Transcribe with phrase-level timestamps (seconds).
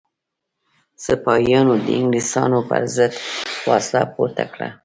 [1.05, 3.13] سپاهیانو د انګلیسانو پر ضد
[3.69, 4.69] وسله پورته کړه.